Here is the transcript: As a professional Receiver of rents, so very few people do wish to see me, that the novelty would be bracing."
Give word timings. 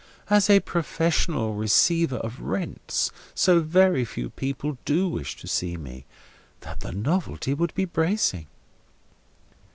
As 0.31 0.49
a 0.49 0.61
professional 0.61 1.53
Receiver 1.53 2.15
of 2.15 2.39
rents, 2.41 3.11
so 3.35 3.59
very 3.59 4.03
few 4.03 4.31
people 4.31 4.79
do 4.83 5.07
wish 5.07 5.35
to 5.35 5.47
see 5.47 5.77
me, 5.77 6.07
that 6.61 6.79
the 6.79 6.91
novelty 6.91 7.53
would 7.53 7.75
be 7.75 7.85
bracing." 7.85 8.47